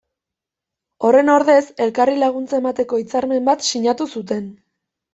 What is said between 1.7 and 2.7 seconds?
elkarri laguntza